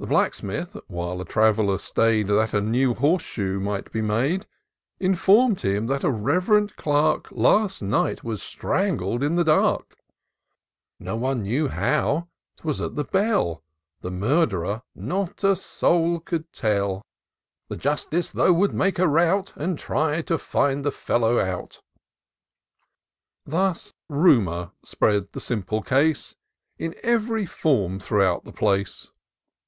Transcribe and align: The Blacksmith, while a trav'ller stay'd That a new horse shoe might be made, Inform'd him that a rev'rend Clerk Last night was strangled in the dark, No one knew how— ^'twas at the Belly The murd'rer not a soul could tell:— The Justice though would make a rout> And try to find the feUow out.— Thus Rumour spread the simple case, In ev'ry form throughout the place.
The 0.00 0.06
Blacksmith, 0.06 0.76
while 0.86 1.20
a 1.20 1.24
trav'ller 1.24 1.76
stay'd 1.80 2.28
That 2.28 2.54
a 2.54 2.60
new 2.60 2.94
horse 2.94 3.24
shoe 3.24 3.58
might 3.58 3.90
be 3.90 4.00
made, 4.00 4.46
Inform'd 5.00 5.62
him 5.62 5.88
that 5.88 6.04
a 6.04 6.08
rev'rend 6.08 6.76
Clerk 6.76 7.32
Last 7.32 7.82
night 7.82 8.22
was 8.22 8.40
strangled 8.40 9.24
in 9.24 9.34
the 9.34 9.42
dark, 9.42 9.96
No 11.00 11.16
one 11.16 11.42
knew 11.42 11.66
how— 11.66 12.28
^'twas 12.60 12.80
at 12.80 12.94
the 12.94 13.02
Belly 13.02 13.56
The 14.02 14.12
murd'rer 14.12 14.82
not 14.94 15.42
a 15.42 15.56
soul 15.56 16.20
could 16.20 16.52
tell:— 16.52 17.02
The 17.68 17.76
Justice 17.76 18.30
though 18.30 18.52
would 18.52 18.72
make 18.72 19.00
a 19.00 19.08
rout> 19.08 19.52
And 19.56 19.76
try 19.76 20.22
to 20.22 20.38
find 20.38 20.84
the 20.84 20.92
feUow 20.92 21.44
out.— 21.44 21.82
Thus 23.44 23.94
Rumour 24.08 24.70
spread 24.84 25.32
the 25.32 25.40
simple 25.40 25.82
case, 25.82 26.36
In 26.78 26.94
ev'ry 27.02 27.46
form 27.46 27.98
throughout 27.98 28.44
the 28.44 28.52
place. 28.52 29.10